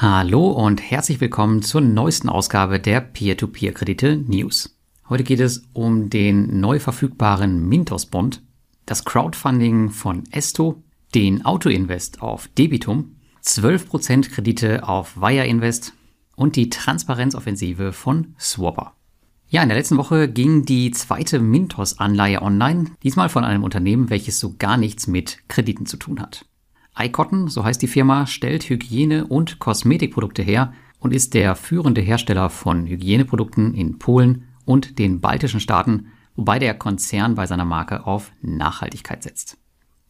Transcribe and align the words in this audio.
Hallo 0.00 0.50
und 0.50 0.80
herzlich 0.80 1.20
willkommen 1.20 1.60
zur 1.60 1.80
neuesten 1.80 2.28
Ausgabe 2.28 2.78
der 2.78 3.00
Peer-to-Peer-Kredite 3.00 4.16
News. 4.16 4.78
Heute 5.08 5.24
geht 5.24 5.40
es 5.40 5.64
um 5.72 6.08
den 6.08 6.60
neu 6.60 6.78
verfügbaren 6.78 7.68
Mintos-Bond, 7.68 8.40
das 8.86 9.04
Crowdfunding 9.04 9.90
von 9.90 10.22
Esto, 10.30 10.84
den 11.16 11.44
Autoinvest 11.44 12.22
auf 12.22 12.46
Debitum, 12.46 13.16
12% 13.42 14.30
Kredite 14.30 14.86
auf 14.86 15.20
Wire 15.20 15.48
Invest 15.48 15.94
und 16.36 16.54
die 16.54 16.70
Transparenzoffensive 16.70 17.92
von 17.92 18.36
Swapper. 18.38 18.94
Ja, 19.48 19.64
in 19.64 19.68
der 19.68 19.78
letzten 19.78 19.96
Woche 19.96 20.28
ging 20.28 20.64
die 20.64 20.92
zweite 20.92 21.40
Mintos-Anleihe 21.40 22.40
online, 22.40 22.92
diesmal 23.02 23.30
von 23.30 23.42
einem 23.42 23.64
Unternehmen, 23.64 24.10
welches 24.10 24.38
so 24.38 24.54
gar 24.58 24.76
nichts 24.76 25.08
mit 25.08 25.38
Krediten 25.48 25.86
zu 25.86 25.96
tun 25.96 26.20
hat. 26.20 26.44
iCotton, 26.98 27.48
so 27.48 27.64
heißt 27.64 27.80
die 27.80 27.86
Firma, 27.86 28.26
stellt 28.26 28.68
Hygiene- 28.68 29.26
und 29.26 29.58
Kosmetikprodukte 29.58 30.42
her 30.42 30.72
und 30.98 31.14
ist 31.14 31.34
der 31.34 31.54
führende 31.54 32.00
Hersteller 32.00 32.50
von 32.50 32.86
Hygieneprodukten 32.86 33.74
in 33.74 33.98
Polen 33.98 34.48
und 34.64 34.98
den 34.98 35.20
baltischen 35.20 35.60
Staaten, 35.60 36.08
wobei 36.36 36.58
der 36.58 36.74
Konzern 36.74 37.34
bei 37.34 37.46
seiner 37.46 37.64
Marke 37.64 38.06
auf 38.06 38.32
Nachhaltigkeit 38.42 39.22
setzt. 39.22 39.56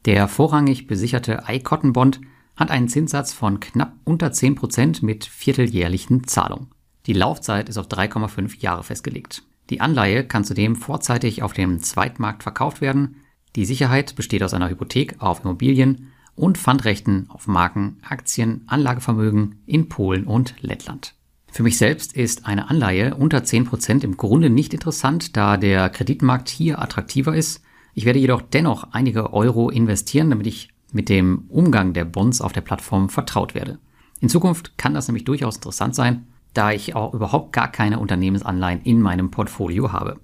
Der 0.05 0.29
vorrangig 0.29 0.87
besicherte 0.87 1.45
iCotton 1.47 1.93
Bond 1.93 2.21
hat 2.57 2.71
einen 2.71 2.89
Zinssatz 2.89 3.33
von 3.33 3.61
knapp 3.61 3.95
unter 4.05 4.29
10% 4.29 5.05
mit 5.05 5.25
vierteljährlichen 5.25 6.27
Zahlungen. 6.27 6.69
Die 7.07 7.13
Laufzeit 7.13 7.69
ist 7.69 7.79
auf 7.79 7.87
3,5 7.87 8.61
Jahre 8.61 8.83
festgelegt. 8.83 9.45
Die 9.71 9.81
Anleihe 9.81 10.25
kann 10.25 10.45
zudem 10.45 10.77
vorzeitig 10.77 11.43
auf 11.43 11.53
dem 11.53 11.81
Zweitmarkt 11.81 12.43
verkauft 12.43 12.81
werden. 12.81 13.17
Die 13.55 13.65
Sicherheit 13.65 14.17
besteht 14.17 14.43
aus 14.43 14.55
einer 14.55 14.71
Hypothek 14.71 15.17
auf 15.21 15.45
Immobilien 15.45 16.13
und 16.39 16.57
Pfandrechten 16.57 17.27
auf 17.29 17.47
Marken, 17.47 17.99
Aktien, 18.09 18.63
Anlagevermögen 18.67 19.63
in 19.67 19.89
Polen 19.89 20.25
und 20.25 20.55
Lettland. 20.61 21.15
Für 21.51 21.63
mich 21.63 21.79
selbst 21.79 22.15
ist 22.15 22.47
eine 22.47 22.71
Anleihe 22.71 23.15
unter 23.15 23.39
10% 23.39 24.05
im 24.05 24.17
Grunde 24.17 24.51
nicht 24.51 24.73
interessant, 24.75 25.37
da 25.37 25.57
der 25.57 25.89
Kreditmarkt 25.89 26.49
hier 26.49 26.81
attraktiver 26.81 27.35
ist. 27.35 27.63
Ich 27.95 28.05
werde 28.05 28.19
jedoch 28.19 28.43
dennoch 28.43 28.93
einige 28.93 29.33
Euro 29.33 29.71
investieren, 29.71 30.31
damit 30.31 30.47
ich 30.47 30.69
mit 30.93 31.09
dem 31.09 31.45
Umgang 31.49 31.93
der 31.93 32.05
Bonds 32.05 32.41
auf 32.41 32.53
der 32.53 32.61
Plattform 32.61 33.09
vertraut 33.09 33.55
werde. 33.55 33.79
In 34.21 34.29
Zukunft 34.29 34.79
kann 34.79 34.95
das 34.95 35.09
nämlich 35.09 35.25
durchaus 35.25 35.57
interessant 35.57 35.95
sein, 35.95 36.27
da 36.55 36.73
ich 36.73 36.95
auch 36.95 37.15
überhaupt 37.15 37.53
gar 37.53 37.71
keine 37.71 37.99
Unternehmensanleihen 37.99 38.83
in 38.83 39.01
meinem 39.01 39.31
Portfolio 39.31 39.93
habe. 39.93 40.19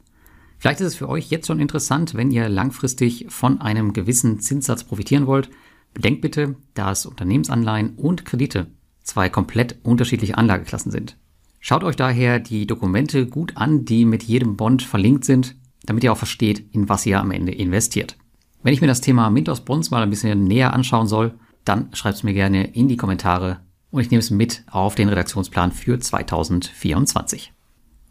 Vielleicht 0.58 0.80
ist 0.80 0.86
es 0.86 0.94
für 0.94 1.08
euch 1.08 1.30
jetzt 1.30 1.46
schon 1.46 1.60
interessant, 1.60 2.14
wenn 2.14 2.30
ihr 2.30 2.48
langfristig 2.48 3.26
von 3.28 3.60
einem 3.60 3.92
gewissen 3.92 4.40
Zinssatz 4.40 4.84
profitieren 4.84 5.26
wollt, 5.26 5.50
Bedenkt 5.94 6.20
bitte, 6.20 6.56
dass 6.74 7.06
Unternehmensanleihen 7.06 7.94
und 7.94 8.24
Kredite 8.24 8.66
zwei 9.02 9.28
komplett 9.28 9.76
unterschiedliche 9.84 10.36
Anlageklassen 10.36 10.90
sind. 10.90 11.16
Schaut 11.60 11.84
euch 11.84 11.96
daher 11.96 12.40
die 12.40 12.66
Dokumente 12.66 13.26
gut 13.26 13.56
an, 13.56 13.84
die 13.84 14.04
mit 14.04 14.22
jedem 14.24 14.56
Bond 14.56 14.82
verlinkt 14.82 15.24
sind, 15.24 15.56
damit 15.84 16.04
ihr 16.04 16.12
auch 16.12 16.18
versteht, 16.18 16.74
in 16.74 16.88
was 16.88 17.06
ihr 17.06 17.20
am 17.20 17.30
Ende 17.30 17.52
investiert. 17.52 18.16
Wenn 18.62 18.74
ich 18.74 18.80
mir 18.80 18.86
das 18.86 19.00
Thema 19.00 19.30
Mintos 19.30 19.64
Bonds 19.64 19.90
mal 19.90 20.02
ein 20.02 20.10
bisschen 20.10 20.44
näher 20.44 20.72
anschauen 20.72 21.06
soll, 21.06 21.34
dann 21.64 21.88
schreibt 21.94 22.16
es 22.16 22.22
mir 22.22 22.34
gerne 22.34 22.64
in 22.64 22.88
die 22.88 22.96
Kommentare 22.96 23.60
und 23.90 24.00
ich 24.00 24.10
nehme 24.10 24.20
es 24.20 24.30
mit 24.30 24.64
auf 24.70 24.94
den 24.94 25.08
Redaktionsplan 25.08 25.70
für 25.70 25.98
2024. 25.98 27.52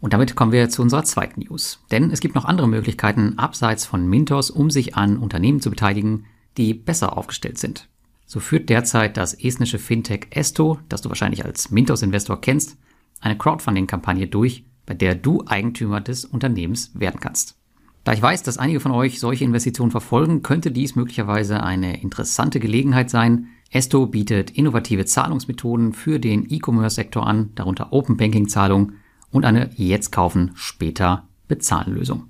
Und 0.00 0.12
damit 0.12 0.34
kommen 0.34 0.52
wir 0.52 0.68
zu 0.68 0.82
unserer 0.82 1.04
zweiten 1.04 1.40
News. 1.40 1.80
Denn 1.90 2.10
es 2.10 2.20
gibt 2.20 2.34
noch 2.34 2.44
andere 2.44 2.68
Möglichkeiten 2.68 3.38
abseits 3.38 3.86
von 3.86 4.06
Mintos, 4.06 4.50
um 4.50 4.70
sich 4.70 4.96
an 4.96 5.16
Unternehmen 5.16 5.60
zu 5.60 5.70
beteiligen, 5.70 6.26
die 6.56 6.74
besser 6.74 7.16
aufgestellt 7.16 7.58
sind. 7.58 7.88
So 8.26 8.40
führt 8.40 8.68
derzeit 8.68 9.16
das 9.16 9.34
estnische 9.34 9.78
Fintech 9.78 10.28
Esto, 10.30 10.78
das 10.88 11.02
du 11.02 11.08
wahrscheinlich 11.08 11.44
als 11.44 11.70
Mintos-Investor 11.70 12.40
kennst, 12.40 12.76
eine 13.20 13.38
Crowdfunding-Kampagne 13.38 14.26
durch, 14.26 14.64
bei 14.86 14.94
der 14.94 15.14
du 15.14 15.44
Eigentümer 15.46 16.00
des 16.00 16.24
Unternehmens 16.24 16.90
werden 16.94 17.20
kannst. 17.20 17.56
Da 18.04 18.12
ich 18.12 18.20
weiß, 18.20 18.42
dass 18.42 18.58
einige 18.58 18.80
von 18.80 18.92
euch 18.92 19.18
solche 19.18 19.44
Investitionen 19.44 19.90
verfolgen, 19.90 20.42
könnte 20.42 20.70
dies 20.70 20.94
möglicherweise 20.94 21.62
eine 21.62 22.02
interessante 22.02 22.60
Gelegenheit 22.60 23.08
sein. 23.08 23.48
Esto 23.70 24.06
bietet 24.06 24.50
innovative 24.50 25.06
Zahlungsmethoden 25.06 25.94
für 25.94 26.20
den 26.20 26.46
E-Commerce-Sektor 26.50 27.26
an, 27.26 27.50
darunter 27.54 27.92
Open 27.94 28.18
Banking-Zahlung 28.18 28.92
und 29.30 29.46
eine 29.46 29.70
Jetzt 29.76 30.12
kaufen, 30.12 30.52
später 30.54 31.26
bezahlen 31.48 31.94
Lösung. 31.94 32.24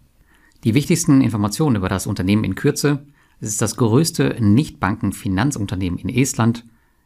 Die 0.62 0.74
wichtigsten 0.74 1.20
Informationen 1.20 1.76
über 1.76 1.88
das 1.88 2.06
Unternehmen 2.06 2.44
in 2.44 2.54
Kürze. 2.54 3.04
Es 3.40 3.48
ist 3.48 3.62
das 3.62 3.76
größte 3.76 4.36
Nichtbanken-Finanzunternehmen 4.40 5.98
in 5.98 6.08
Estland. 6.08 6.64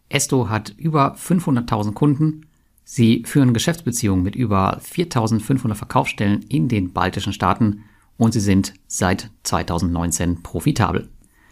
Esto 0.09 0.49
hat 0.49 0.75
über 0.77 1.15
500.000 1.15 1.93
Kunden. 1.93 2.47
Sie 2.85 3.23
führen 3.27 3.53
Geschäftsbeziehungen 3.53 4.23
mit 4.23 4.37
über 4.37 4.79
4.500 4.79 5.75
Verkaufsstellen 5.75 6.43
in 6.49 6.69
den 6.69 6.93
baltischen 6.93 7.33
Staaten 7.33 7.85
und 8.17 8.33
sie 8.33 8.41
sind 8.41 8.75
seit 8.87 9.31
2019 9.43 10.43
profitabel. 10.43 11.09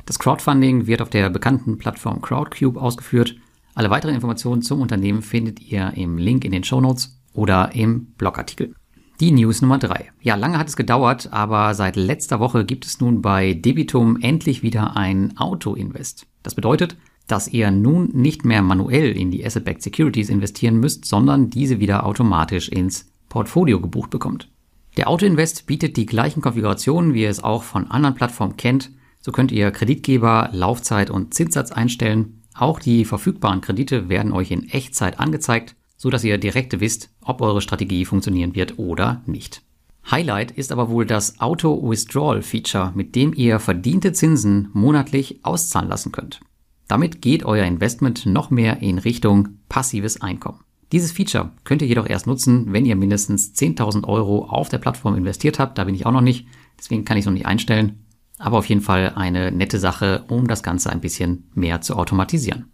Das 0.07 0.19
Crowdfunding 0.19 0.87
wird 0.87 1.03
auf 1.03 1.11
der 1.11 1.31
bekannten 1.31 1.79
Plattform 1.79 2.23
Crowdcube 2.23 2.81
ausgeführt. 2.81 3.37
Alle 3.75 3.91
weiteren 3.91 4.15
Informationen 4.15 4.63
zum 4.63 4.81
Unternehmen 4.81 5.23
findet 5.23 5.61
ihr 5.61 5.93
im 5.97 6.17
Link 6.17 6.45
in 6.45 6.53
den 6.53 6.65
Show 6.65 6.81
Notes 6.81 7.19
oder 7.35 7.75
im 7.75 8.07
Blogartikel. 8.17 8.75
Die 9.19 9.33
News 9.33 9.63
Nummer 9.63 9.79
drei. 9.79 10.11
Ja, 10.21 10.35
lange 10.35 10.59
hat 10.59 10.69
es 10.69 10.77
gedauert, 10.77 11.33
aber 11.33 11.73
seit 11.73 11.97
letzter 11.97 12.39
Woche 12.39 12.67
gibt 12.67 12.85
es 12.85 13.01
nun 13.01 13.23
bei 13.23 13.55
Debitum 13.55 14.21
endlich 14.21 14.63
wieder 14.63 14.95
ein 14.95 15.39
Auto-Invest. 15.39 16.27
Das 16.43 16.55
bedeutet, 16.55 16.99
dass 17.27 17.49
ihr 17.49 17.71
nun 17.71 18.11
nicht 18.13 18.45
mehr 18.45 18.61
manuell 18.61 19.17
in 19.17 19.31
die 19.31 19.43
Asset-Backed 19.45 19.81
Securities 19.81 20.29
investieren 20.29 20.77
müsst, 20.77 21.07
sondern 21.07 21.49
diese 21.49 21.81
wieder 21.81 22.05
automatisch 22.05 22.69
ins 22.69 23.11
Portfolio 23.31 23.81
gebucht 23.81 24.11
bekommt. 24.11 24.51
Der 24.99 25.09
Auto-Invest 25.09 25.67
bietet 25.67 25.97
die 25.97 26.05
gleichen 26.05 26.43
Konfigurationen, 26.43 27.15
wie 27.15 27.23
ihr 27.23 27.31
es 27.31 27.43
auch 27.43 27.63
von 27.63 27.91
anderen 27.91 28.17
Plattformen 28.17 28.59
kennt. 28.59 28.91
So 29.23 29.33
könnt 29.33 29.51
ihr 29.51 29.71
Kreditgeber, 29.71 30.51
Laufzeit 30.53 31.09
und 31.09 31.33
Zinssatz 31.33 31.73
einstellen. 31.73 32.43
Auch 32.55 32.81
die 32.81 33.07
verfügbaren 33.07 33.63
Kredite 33.63 34.11
werden 34.11 34.33
euch 34.33 34.51
in 34.51 34.69
Echtzeit 34.69 35.19
angezeigt 35.19 35.75
so 36.07 36.11
dass 36.11 36.23
ihr 36.23 36.39
direkt 36.39 36.79
wisst, 36.79 37.11
ob 37.21 37.41
eure 37.41 37.61
Strategie 37.61 38.05
funktionieren 38.05 38.55
wird 38.55 38.79
oder 38.79 39.25
nicht. 39.27 39.63
Highlight 40.09 40.53
ist 40.53 40.71
aber 40.71 40.89
wohl 40.89 41.05
das 41.05 41.41
Auto-Withdrawal-Feature, 41.41 42.93
mit 42.95 43.17
dem 43.17 43.35
ihr 43.35 43.59
verdiente 43.59 44.13
Zinsen 44.13 44.69
monatlich 44.73 45.45
auszahlen 45.45 45.89
lassen 45.89 46.13
könnt. 46.13 46.39
Damit 46.87 47.23
geht 47.23 47.45
euer 47.45 47.65
Investment 47.65 48.25
noch 48.25 48.51
mehr 48.51 48.83
in 48.83 48.99
Richtung 48.99 49.59
passives 49.69 50.21
Einkommen. 50.21 50.61
Dieses 50.93 51.11
Feature 51.11 51.51
könnt 51.65 51.83
ihr 51.83 51.89
jedoch 51.89 52.09
erst 52.09 52.29
nutzen, 52.29 52.73
wenn 52.73 52.87
ihr 52.87 52.95
mindestens 52.95 53.53
10.000 53.55 54.07
Euro 54.07 54.45
auf 54.45 54.69
der 54.69 54.79
Plattform 54.79 55.17
investiert 55.17 55.59
habt. 55.59 55.77
Da 55.77 55.83
bin 55.83 55.97
ich 55.97 56.07
auch 56.07 56.13
noch 56.13 56.21
nicht, 56.21 56.47
deswegen 56.79 57.05
kann 57.05 57.17
ich 57.17 57.23
es 57.23 57.27
noch 57.27 57.33
nicht 57.33 57.47
einstellen. 57.47 58.05
Aber 58.39 58.59
auf 58.59 58.67
jeden 58.67 58.81
Fall 58.81 59.15
eine 59.17 59.51
nette 59.51 59.81
Sache, 59.81 60.25
um 60.29 60.47
das 60.47 60.63
Ganze 60.63 60.89
ein 60.91 61.01
bisschen 61.01 61.51
mehr 61.55 61.81
zu 61.81 61.97
automatisieren. 61.97 62.67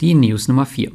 Die 0.00 0.14
News 0.14 0.48
Nummer 0.48 0.66
4. 0.66 0.90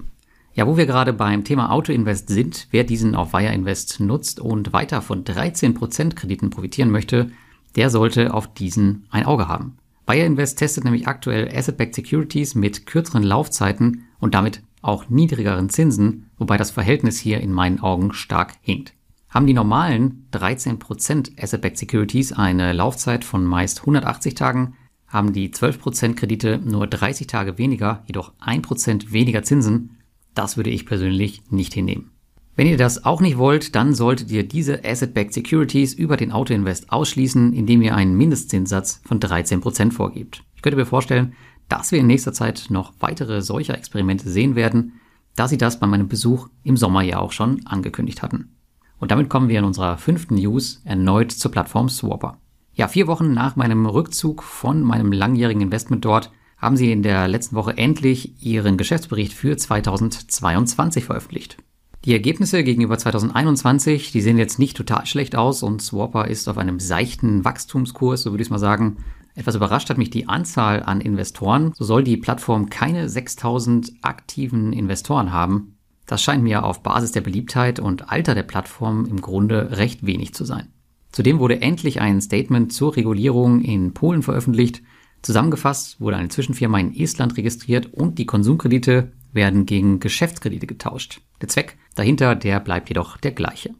Ja, 0.57 0.66
wo 0.66 0.75
wir 0.75 0.88
gerade 0.88 1.13
beim 1.13 1.44
Thema 1.44 1.72
Autoinvest 1.72 2.29
sind, 2.29 2.68
wer 2.72 2.84
diesen 2.84 3.13
auf 3.13 3.31
Wire 3.31 3.53
Invest 3.53 4.00
nutzt 4.00 4.40
und 4.40 4.73
weiter 4.73 5.03
von 5.03 5.23
13% 5.23 6.16
Krediten 6.16 6.50
profitieren 6.50 6.90
möchte, 6.90 7.29
der 7.75 7.91
sollte 7.91 8.34
auf 8.34 8.51
diesen 8.56 9.06
ein 9.12 9.23
Auge 9.23 9.47
haben. 9.47 9.78
Wire 10.07 10.25
Invest 10.25 10.57
testet 10.57 10.84
nämlich 10.84 11.07
aktuell 11.07 11.47
Asset-Backed 11.56 11.94
Securities 11.94 12.56
mit 12.56 12.88
kürzeren 12.88 13.22
Laufzeiten 13.22 14.07
und 14.19 14.34
damit 14.34 14.63
auch 14.81 15.07
niedrigeren 15.09 15.69
Zinsen, 15.69 16.31
wobei 16.40 16.57
das 16.57 16.72
Verhältnis 16.72 17.19
hier 17.19 17.40
in 17.40 17.53
meinen 17.53 17.79
Augen 17.79 18.12
stark 18.13 18.53
hinkt. 18.62 18.96
Haben 19.29 19.46
die 19.46 19.53
normalen 19.53 20.25
13% 20.34 21.40
Asset-Backed 21.40 21.78
Securities 21.78 22.34
eine 22.34 22.73
Laufzeit 22.73 23.23
von 23.23 23.46
meist 23.46 23.81
180 23.81 24.34
Tagen, 24.34 24.73
haben 25.06 25.34
die 25.34 25.50
12% 25.50 26.16
Kredite 26.16 26.59
nur 26.66 26.88
30 26.88 27.28
Tage 27.28 27.59
weniger, 27.59 28.03
jedoch 28.07 28.34
1% 28.40 29.12
weniger 29.12 29.44
Zinsen 29.44 29.97
das 30.37 30.57
würde 30.57 30.69
ich 30.69 30.85
persönlich 30.85 31.43
nicht 31.49 31.73
hinnehmen. 31.73 32.11
Wenn 32.55 32.67
ihr 32.67 32.78
das 32.78 33.05
auch 33.05 33.22
nicht 33.22 33.37
wollt, 33.37 33.75
dann 33.75 33.93
solltet 33.93 34.31
ihr 34.31 34.47
diese 34.47 34.84
Asset-Backed 34.84 35.34
Securities 35.34 35.93
über 35.93 36.17
den 36.17 36.31
Autoinvest 36.31 36.91
ausschließen, 36.91 37.53
indem 37.53 37.84
ihr 37.84 37.95
einen 37.95 38.17
Mindestzinssatz 38.17 39.01
von 39.05 39.19
13% 39.19 39.91
vorgibt. 39.91 40.43
Ich 40.55 40.63
könnte 40.63 40.78
mir 40.78 40.87
vorstellen, 40.87 41.34
dass 41.69 41.91
wir 41.91 41.99
in 41.99 42.07
nächster 42.07 42.34
Zeit 42.34 42.66
noch 42.69 42.93
weitere 42.99 43.41
solcher 43.41 43.78
Experimente 43.78 44.29
sehen 44.29 44.55
werden, 44.55 44.93
da 45.35 45.47
sie 45.47 45.57
das 45.57 45.79
bei 45.79 45.85
meinem 45.85 46.07
Besuch 46.07 46.49
im 46.63 46.78
Sommer 46.78 47.03
ja 47.03 47.19
auch 47.19 47.31
schon 47.31 47.66
angekündigt 47.67 48.23
hatten. 48.23 48.55
Und 48.97 49.11
damit 49.11 49.29
kommen 49.29 49.49
wir 49.49 49.59
in 49.59 49.66
unserer 49.66 49.97
fünften 49.97 50.35
News 50.35 50.81
erneut 50.83 51.31
zur 51.31 51.51
Plattform 51.51 51.90
Swapper. 51.90 52.40
Ja, 52.73 52.87
vier 52.87 53.05
Wochen 53.05 53.33
nach 53.33 53.55
meinem 53.55 53.85
Rückzug 53.85 54.41
von 54.41 54.81
meinem 54.81 55.11
langjährigen 55.11 55.61
Investment 55.61 56.05
dort 56.05 56.31
haben 56.57 56.77
sie 56.77 56.91
in 56.91 57.03
der 57.03 57.27
letzten 57.27 57.55
Woche 57.55 57.77
endlich 57.77 58.43
ihren 58.43 58.77
Geschäftsbericht 58.77 59.33
für 59.33 59.55
2022 59.55 61.05
veröffentlicht. 61.05 61.57
Die 62.05 62.13
Ergebnisse 62.13 62.63
gegenüber 62.63 62.97
2021, 62.97 64.11
die 64.11 64.21
sehen 64.21 64.37
jetzt 64.37 64.59
nicht 64.59 64.77
total 64.77 65.05
schlecht 65.05 65.35
aus 65.35 65.61
und 65.61 65.81
Swapper 65.81 66.27
ist 66.27 66.47
auf 66.47 66.57
einem 66.57 66.79
seichten 66.79 67.43
Wachstumskurs, 67.43 68.21
so 68.21 68.31
würde 68.31 68.41
ich 68.41 68.47
es 68.47 68.51
mal 68.51 68.59
sagen. 68.59 68.97
Etwas 69.35 69.55
überrascht 69.55 69.89
hat 69.89 69.97
mich 69.97 70.09
die 70.09 70.27
Anzahl 70.27 70.81
an 70.81 70.99
Investoren. 70.99 71.73
So 71.75 71.85
soll 71.85 72.03
die 72.03 72.17
Plattform 72.17 72.69
keine 72.69 73.07
6000 73.07 73.93
aktiven 74.01 74.73
Investoren 74.73 75.31
haben. 75.31 75.77
Das 76.07 76.23
scheint 76.23 76.43
mir 76.43 76.63
auf 76.63 76.81
Basis 76.81 77.11
der 77.11 77.21
Beliebtheit 77.21 77.79
und 77.79 78.09
Alter 78.09 78.33
der 78.33 78.43
Plattform 78.43 79.05
im 79.05 79.21
Grunde 79.21 79.77
recht 79.77 80.05
wenig 80.05 80.33
zu 80.33 80.45
sein. 80.45 80.69
Zudem 81.11 81.39
wurde 81.39 81.61
endlich 81.61 82.01
ein 82.01 82.21
Statement 82.21 82.71
zur 82.71 82.95
Regulierung 82.95 83.61
in 83.61 83.93
Polen 83.93 84.23
veröffentlicht. 84.23 84.81
Zusammengefasst 85.28 86.00
wurde 86.00 86.16
eine 86.16 86.29
Zwischenfirma 86.29 86.79
in 86.79 86.96
Estland 86.96 87.35
registriert 87.35 87.88
und 87.94 88.18
die 88.18 88.26
Konsumkredite 88.26 89.12
werden 89.34 89.66
gegen 89.66 90.00
Geschäftskredite 90.00 90.68
getauscht. 90.68 91.20
Der 91.41 91.50
Zweck 91.50 91.78
dahinter, 91.96 92.34
der 92.34 92.62
bleibt 92.62 92.88
jedoch 92.88 93.18
der 93.18 93.34
gleiche. 93.34 93.72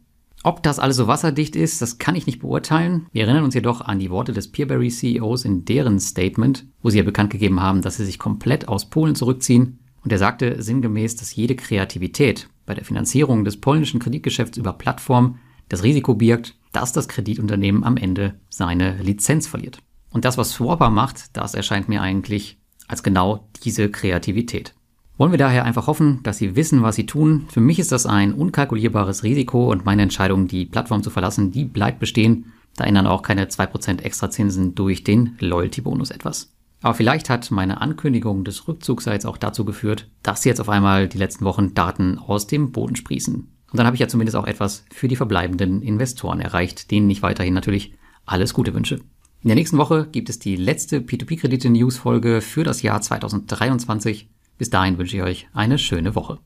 Ob 0.42 0.62
das 0.62 0.78
alles 0.78 0.96
so 0.96 1.06
wasserdicht 1.06 1.56
ist, 1.56 1.80
das 1.80 1.96
kann 1.96 2.16
ich 2.16 2.26
nicht 2.26 2.40
beurteilen. 2.40 3.06
Wir 3.12 3.24
erinnern 3.24 3.44
uns 3.44 3.54
jedoch 3.54 3.80
an 3.80 3.98
die 3.98 4.10
Worte 4.10 4.34
des 4.34 4.52
Peerberry 4.52 4.90
CEOs 4.90 5.46
in 5.46 5.64
deren 5.64 6.00
Statement, 6.00 6.66
wo 6.82 6.90
sie 6.90 6.98
ja 6.98 7.02
bekannt 7.02 7.30
gegeben 7.30 7.62
haben, 7.62 7.80
dass 7.80 7.96
sie 7.96 8.04
sich 8.04 8.18
komplett 8.18 8.68
aus 8.68 8.90
Polen 8.90 9.14
zurückziehen. 9.14 9.78
Und 10.04 10.12
er 10.12 10.18
sagte 10.18 10.62
sinngemäß, 10.62 11.16
dass 11.16 11.34
jede 11.34 11.56
Kreativität 11.56 12.50
bei 12.66 12.74
der 12.74 12.84
Finanzierung 12.84 13.46
des 13.46 13.58
polnischen 13.58 14.00
Kreditgeschäfts 14.00 14.58
über 14.58 14.74
Plattform 14.74 15.38
das 15.70 15.82
Risiko 15.82 16.12
birgt, 16.12 16.56
dass 16.72 16.92
das 16.92 17.08
Kreditunternehmen 17.08 17.84
am 17.84 17.96
Ende 17.96 18.34
seine 18.50 18.98
Lizenz 18.98 19.46
verliert. 19.46 19.78
Und 20.10 20.24
das, 20.24 20.38
was 20.38 20.52
Swapper 20.52 20.90
macht, 20.90 21.36
das 21.36 21.54
erscheint 21.54 21.88
mir 21.88 22.02
eigentlich 22.02 22.58
als 22.86 23.02
genau 23.02 23.48
diese 23.64 23.90
Kreativität. 23.90 24.74
Wollen 25.18 25.32
wir 25.32 25.38
daher 25.38 25.64
einfach 25.64 25.88
hoffen, 25.88 26.22
dass 26.22 26.38
Sie 26.38 26.54
wissen, 26.54 26.82
was 26.82 26.94
Sie 26.94 27.06
tun. 27.06 27.46
Für 27.50 27.60
mich 27.60 27.78
ist 27.78 27.90
das 27.90 28.06
ein 28.06 28.32
unkalkulierbares 28.32 29.24
Risiko 29.24 29.70
und 29.70 29.84
meine 29.84 30.02
Entscheidung, 30.02 30.46
die 30.46 30.64
Plattform 30.64 31.02
zu 31.02 31.10
verlassen, 31.10 31.50
die 31.50 31.64
bleibt 31.64 31.98
bestehen. 31.98 32.52
Da 32.76 32.84
ändern 32.84 33.08
auch 33.08 33.22
keine 33.22 33.46
2% 33.46 34.02
Extrazinsen 34.02 34.76
durch 34.76 35.02
den 35.02 35.36
Loyalty-Bonus 35.40 36.12
etwas. 36.12 36.52
Aber 36.80 36.94
vielleicht 36.94 37.28
hat 37.28 37.50
meine 37.50 37.80
Ankündigung 37.80 38.44
des 38.44 38.68
Rückzugs 38.68 39.06
jetzt 39.06 39.26
auch 39.26 39.36
dazu 39.36 39.64
geführt, 39.64 40.08
dass 40.22 40.44
jetzt 40.44 40.60
auf 40.60 40.68
einmal 40.68 41.08
die 41.08 41.18
letzten 41.18 41.44
Wochen 41.44 41.74
Daten 41.74 42.18
aus 42.18 42.46
dem 42.46 42.70
Boden 42.70 42.94
sprießen. 42.94 43.34
Und 43.34 43.76
dann 43.76 43.86
habe 43.86 43.96
ich 43.96 44.00
ja 44.00 44.08
zumindest 44.08 44.36
auch 44.36 44.46
etwas 44.46 44.84
für 44.92 45.08
die 45.08 45.16
verbleibenden 45.16 45.82
Investoren 45.82 46.40
erreicht, 46.40 46.92
denen 46.92 47.10
ich 47.10 47.22
weiterhin 47.22 47.54
natürlich 47.54 47.94
alles 48.24 48.54
Gute 48.54 48.72
wünsche. 48.74 49.00
In 49.40 49.48
der 49.48 49.54
nächsten 49.54 49.78
Woche 49.78 50.08
gibt 50.10 50.28
es 50.30 50.40
die 50.40 50.56
letzte 50.56 50.98
P2P-Kredite-News-Folge 50.98 52.40
für 52.40 52.64
das 52.64 52.82
Jahr 52.82 53.00
2023. 53.00 54.28
Bis 54.58 54.68
dahin 54.68 54.98
wünsche 54.98 55.16
ich 55.16 55.22
euch 55.22 55.48
eine 55.52 55.78
schöne 55.78 56.16
Woche. 56.16 56.40